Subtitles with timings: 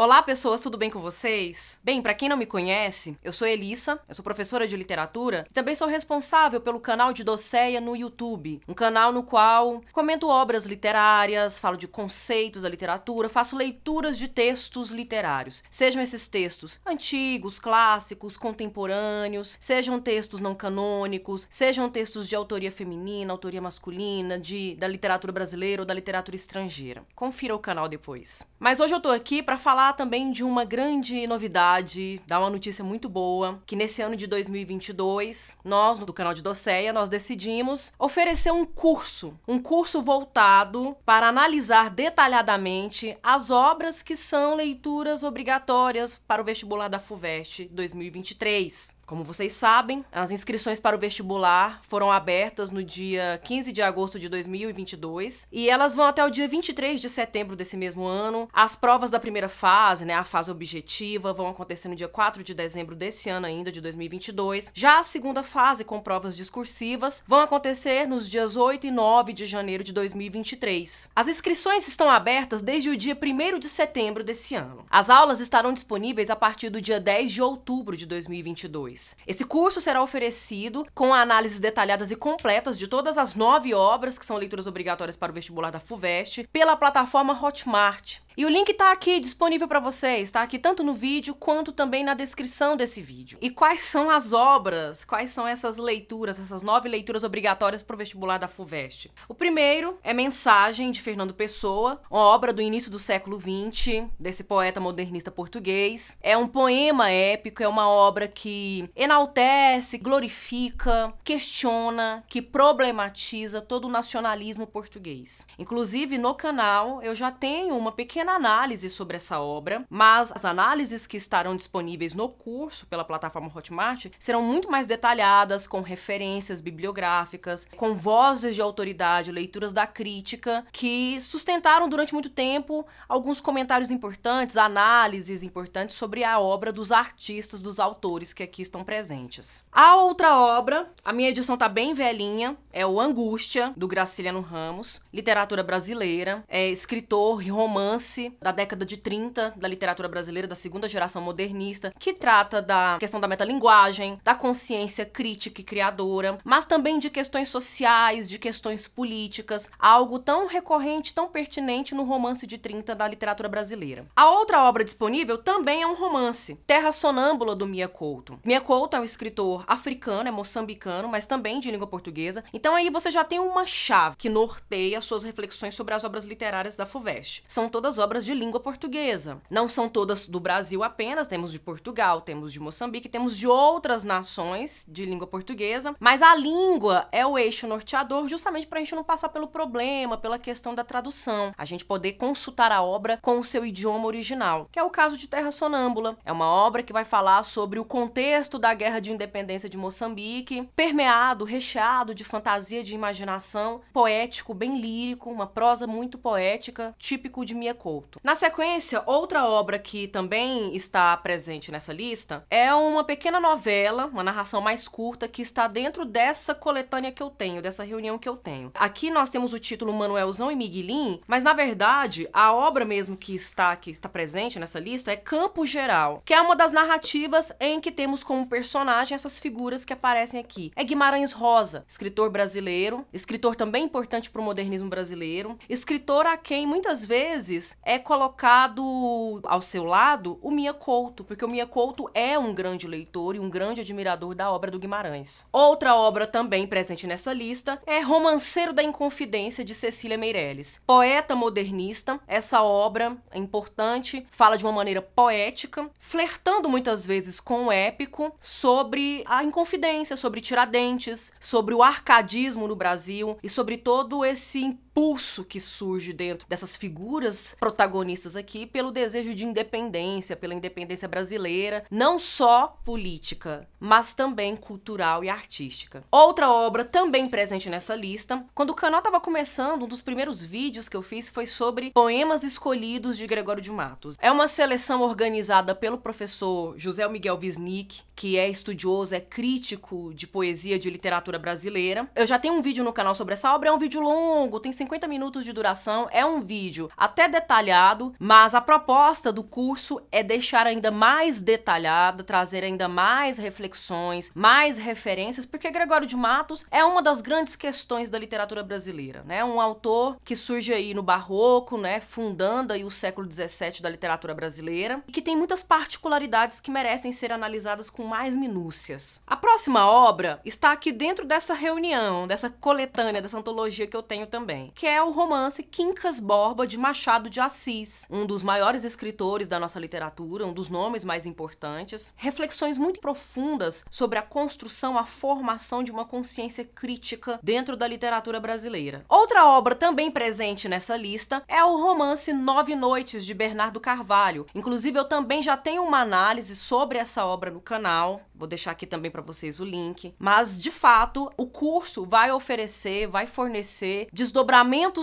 [0.00, 1.80] Olá, pessoas, tudo bem com vocês?
[1.82, 5.52] Bem, para quem não me conhece, eu sou Elissa, eu sou professora de literatura e
[5.52, 10.66] também sou responsável pelo canal de Doceia no YouTube, um canal no qual comento obras
[10.66, 15.64] literárias, falo de conceitos da literatura, faço leituras de textos literários.
[15.68, 23.32] Sejam esses textos antigos, clássicos, contemporâneos, sejam textos não canônicos, sejam textos de autoria feminina,
[23.32, 27.02] autoria masculina, de da literatura brasileira ou da literatura estrangeira.
[27.16, 28.46] Confira o canal depois.
[28.60, 32.50] Mas hoje eu tô aqui para falar falar também de uma grande novidade, dar uma
[32.50, 37.92] notícia muito boa, que nesse ano de 2022, nós do canal de Doceia, nós decidimos
[37.98, 46.16] oferecer um curso, um curso voltado para analisar detalhadamente as obras que são leituras obrigatórias
[46.16, 48.97] para o vestibular da FUVEST 2023.
[49.08, 54.18] Como vocês sabem, as inscrições para o vestibular foram abertas no dia 15 de agosto
[54.18, 58.50] de 2022 e elas vão até o dia 23 de setembro desse mesmo ano.
[58.52, 62.52] As provas da primeira fase, né, a fase objetiva, vão acontecer no dia 4 de
[62.52, 64.72] dezembro desse ano ainda, de 2022.
[64.74, 69.46] Já a segunda fase, com provas discursivas, vão acontecer nos dias 8 e 9 de
[69.46, 71.08] janeiro de 2023.
[71.16, 74.84] As inscrições estão abertas desde o dia 1 de setembro desse ano.
[74.90, 78.97] As aulas estarão disponíveis a partir do dia 10 de outubro de 2022.
[79.26, 84.26] Esse curso será oferecido com análises detalhadas e completas de todas as nove obras que
[84.26, 88.20] são leituras obrigatórias para o vestibular da FUVEST pela plataforma Hotmart.
[88.38, 92.04] E o link está aqui disponível para vocês, está aqui tanto no vídeo quanto também
[92.04, 93.36] na descrição desse vídeo.
[93.42, 95.04] E quais são as obras?
[95.04, 99.10] Quais são essas leituras, essas nove leituras obrigatórias para o vestibular da FUVEST?
[99.28, 104.44] O primeiro é Mensagem de Fernando Pessoa, uma obra do início do século XX, desse
[104.44, 106.16] poeta modernista português.
[106.22, 113.90] É um poema épico, é uma obra que enaltece, glorifica, questiona, que problematiza todo o
[113.90, 115.46] nacionalismo português.
[115.58, 121.06] Inclusive no canal eu já tenho uma pequena análise sobre essa obra, mas as análises
[121.06, 127.66] que estarão disponíveis no curso pela plataforma Hotmart serão muito mais detalhadas, com referências bibliográficas,
[127.76, 134.56] com vozes de autoridade, leituras da crítica, que sustentaram durante muito tempo alguns comentários importantes,
[134.56, 139.64] análises importantes sobre a obra dos artistas, dos autores que aqui estão presentes.
[139.72, 145.02] A outra obra, a minha edição tá bem velhinha, é o Angústia, do Graciliano Ramos,
[145.12, 150.86] literatura brasileira, é escritor e romance da década de 30 da literatura brasileira, da segunda
[150.86, 156.98] geração modernista, que trata da questão da metalinguagem, da consciência crítica e criadora, mas também
[156.98, 162.94] de questões sociais, de questões políticas, algo tão recorrente, tão pertinente no romance de 30
[162.94, 164.06] da literatura brasileira.
[164.14, 168.38] A outra obra disponível também é um romance, Terra Sonâmbula do Mia Couto.
[168.44, 172.44] Mia Couto é um escritor africano, é moçambicano, mas também de língua portuguesa.
[172.52, 176.76] Então aí você já tem uma chave que norteia suas reflexões sobre as obras literárias
[176.76, 177.44] da FUVEST.
[177.48, 179.40] São todas obras de língua portuguesa.
[179.48, 184.04] Não são todas do Brasil apenas, temos de Portugal, temos de Moçambique, temos de outras
[184.04, 188.94] nações de língua portuguesa, mas a língua é o eixo norteador justamente para a gente
[188.94, 193.38] não passar pelo problema, pela questão da tradução, a gente poder consultar a obra com
[193.38, 196.18] o seu idioma original, que é o caso de Terra Sonâmbula.
[196.22, 200.68] É uma obra que vai falar sobre o contexto da guerra de independência de Moçambique,
[200.76, 207.56] permeado, recheado de fantasia, de imaginação, poético, bem lírico, uma prosa muito poética, típico de
[207.56, 208.20] Mia Couto.
[208.22, 214.22] Na sequência, outra obra que também está presente nessa lista é uma pequena novela, uma
[214.22, 218.36] narração mais curta que está dentro dessa coletânea que eu tenho, dessa reunião que eu
[218.36, 218.70] tenho.
[218.74, 223.34] Aqui nós temos o título Manuelzão e Miguelim, mas na verdade a obra mesmo que
[223.34, 227.80] está que está presente nessa lista é Campo Geral, que é uma das narrativas em
[227.80, 230.72] que temos como personagem essas figuras que aparecem aqui.
[230.76, 236.66] É Guimarães Rosa, escritor brasileiro, escritor também importante para o modernismo brasileiro, escritor a quem
[236.66, 242.38] muitas vezes é colocado ao seu lado o Mia Couto, porque o Mia Couto é
[242.38, 245.46] um grande leitor e um grande admirador da obra do Guimarães.
[245.52, 250.80] Outra obra também presente nessa lista é Romanceiro da Inconfidência de Cecília Meirelles.
[250.86, 257.66] Poeta modernista, essa obra é importante, fala de uma maneira poética, flertando muitas vezes com
[257.66, 264.24] o épico sobre a inconfidência, sobre Tiradentes, sobre o arcadismo no Brasil e sobre todo
[264.24, 271.06] esse impulso que surge dentro dessas figuras protagonistas aqui pelo desejo de independência, pela independência
[271.06, 276.02] brasileira, não só política, mas também cultural e artística.
[276.10, 280.88] Outra obra também presente nessa lista, quando o canal estava começando, um dos primeiros vídeos
[280.88, 284.16] que eu fiz foi sobre poemas escolhidos de Gregório de Matos.
[284.20, 290.26] É uma seleção organizada pelo professor José Miguel Wisnik, que é estudioso, é crítico de
[290.26, 292.10] poesia de literatura brasileira.
[292.16, 294.72] Eu já tenho um vídeo no canal sobre essa obra, é um vídeo longo, tem
[294.72, 300.00] 50 50 minutos de duração, é um vídeo até detalhado, mas a proposta do curso
[300.10, 306.66] é deixar ainda mais detalhado, trazer ainda mais reflexões, mais referências, porque Gregório de Matos
[306.70, 309.44] é uma das grandes questões da literatura brasileira, né?
[309.44, 314.32] Um autor que surge aí no barroco, né, fundando aí o século 17 da literatura
[314.32, 319.20] brasileira, e que tem muitas particularidades que merecem ser analisadas com mais minúcias.
[319.26, 324.26] A próxima obra está aqui dentro dessa reunião, dessa coletânea, dessa antologia que eu tenho
[324.26, 329.48] também, que é o romance Quincas Borba de Machado de Assis, um dos maiores escritores
[329.48, 332.14] da nossa literatura, um dos nomes mais importantes.
[332.16, 338.38] Reflexões muito profundas sobre a construção, a formação de uma consciência crítica dentro da literatura
[338.38, 339.04] brasileira.
[339.08, 344.46] Outra obra também presente nessa lista é o romance Nove Noites de Bernardo Carvalho.
[344.54, 348.20] Inclusive eu também já tenho uma análise sobre essa obra no canal.
[348.32, 350.14] Vou deixar aqui também para vocês o link.
[350.16, 354.57] Mas, de fato, o curso vai oferecer, vai fornecer desdobramentos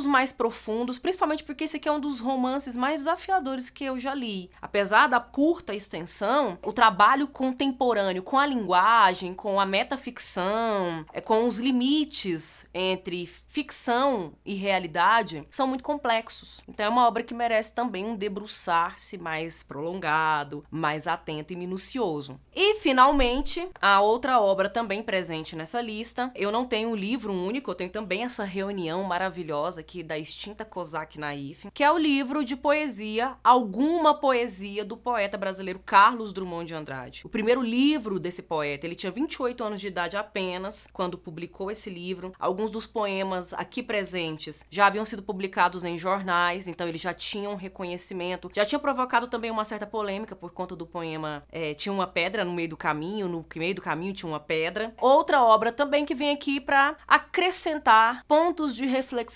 [0.05, 4.13] mais profundos, principalmente porque esse aqui é um dos romances mais desafiadores que eu já
[4.13, 4.49] li.
[4.61, 11.47] Apesar da curta extensão, o trabalho contemporâneo com a linguagem, com a metaficção, é, com
[11.47, 16.61] os limites entre ficção e realidade são muito complexos.
[16.67, 22.39] Então é uma obra que merece também um debruçar-se mais prolongado, mais atento e minucioso.
[22.53, 27.71] E finalmente, a outra obra também presente nessa lista, eu não tenho um livro único,
[27.71, 32.43] eu tenho também essa reunião maravilhosa aqui da extinta Kozak Naif, que é o livro
[32.43, 37.21] de poesia Alguma Poesia do poeta brasileiro Carlos Drummond de Andrade.
[37.23, 41.89] O primeiro livro desse poeta, ele tinha 28 anos de idade apenas quando publicou esse
[41.89, 42.33] livro.
[42.39, 47.49] Alguns dos poemas aqui presentes já haviam sido publicados em jornais, então ele já tinha
[47.49, 51.93] um reconhecimento, já tinha provocado também uma certa polêmica por conta do poema é, Tinha
[51.93, 54.93] uma Pedra no Meio do Caminho, no meio do caminho tinha uma pedra.
[54.99, 59.34] Outra obra também que vem aqui para acrescentar pontos de reflexão,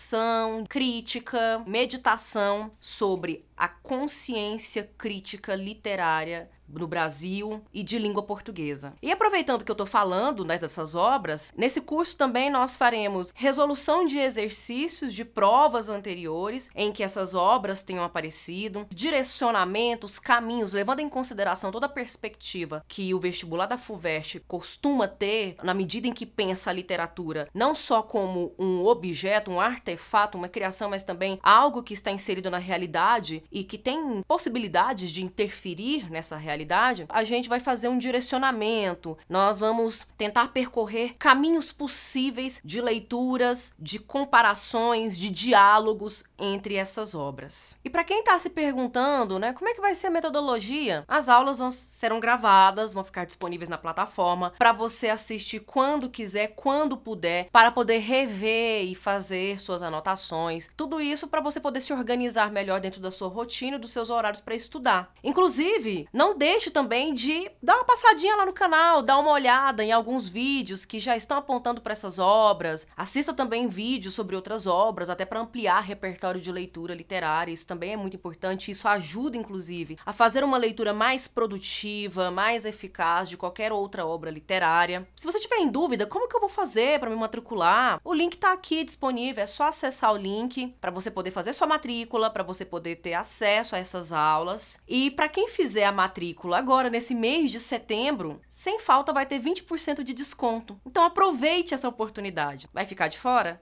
[0.67, 8.94] crítica, meditação sobre a consciência crítica literária no Brasil e de língua portuguesa.
[9.01, 14.06] E aproveitando que eu estou falando né, dessas obras, nesse curso também nós faremos resolução
[14.06, 21.09] de exercícios de provas anteriores em que essas obras tenham aparecido, direcionamentos, caminhos, levando em
[21.09, 26.25] consideração toda a perspectiva que o vestibular da FUVEST costuma ter na medida em que
[26.25, 31.83] pensa a literatura não só como um objeto, um artefato, uma criação, mas também algo
[31.83, 37.49] que está inserido na realidade e que tem possibilidades de interferir nessa realidade a gente
[37.49, 45.29] vai fazer um direcionamento, nós vamos tentar percorrer caminhos possíveis de leituras, de comparações, de
[45.29, 47.75] diálogos entre essas obras.
[47.83, 51.03] E para quem está se perguntando, né, como é que vai ser a metodologia?
[51.07, 56.53] As aulas vão, serão gravadas, vão ficar disponíveis na plataforma para você assistir quando quiser,
[56.55, 60.69] quando puder, para poder rever e fazer suas anotações.
[60.75, 64.41] Tudo isso para você poder se organizar melhor dentro da sua rotina dos seus horários
[64.41, 65.13] para estudar.
[65.24, 69.91] Inclusive, não deixe também de dar uma passadinha lá no canal, dar uma olhada em
[69.91, 72.86] alguns vídeos que já estão apontando para essas obras.
[72.97, 77.53] Assista também vídeos sobre outras obras, até para ampliar repertório de leitura literária.
[77.53, 78.71] Isso também é muito importante.
[78.71, 84.30] Isso ajuda, inclusive, a fazer uma leitura mais produtiva, mais eficaz de qualquer outra obra
[84.30, 85.07] literária.
[85.15, 88.01] Se você tiver em dúvida, como que eu vou fazer para me matricular?
[88.03, 89.44] O link está aqui disponível.
[89.44, 93.13] É só acessar o link para você poder fazer sua matrícula, para você poder ter
[93.29, 94.81] acesso a essas aulas.
[94.87, 99.39] E para quem fizer a matrícula agora nesse mês de setembro, sem falta vai ter
[99.39, 100.80] 20% de desconto.
[100.85, 102.68] Então aproveite essa oportunidade.
[102.73, 103.59] Vai ficar de fora?